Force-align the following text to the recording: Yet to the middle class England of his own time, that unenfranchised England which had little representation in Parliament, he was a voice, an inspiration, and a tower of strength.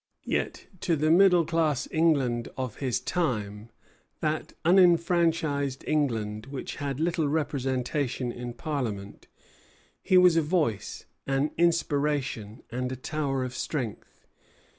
Yet 0.25 0.65
to 0.79 0.95
the 0.95 1.11
middle 1.11 1.45
class 1.45 1.87
England 1.91 2.49
of 2.57 2.77
his 2.77 3.01
own 3.01 3.05
time, 3.05 3.69
that 4.19 4.53
unenfranchised 4.65 5.83
England 5.85 6.47
which 6.47 6.77
had 6.77 6.99
little 6.99 7.27
representation 7.27 8.31
in 8.31 8.53
Parliament, 8.53 9.27
he 10.01 10.17
was 10.17 10.35
a 10.37 10.41
voice, 10.41 11.05
an 11.27 11.51
inspiration, 11.55 12.63
and 12.71 12.91
a 12.91 12.95
tower 12.95 13.43
of 13.43 13.53
strength. 13.53 14.25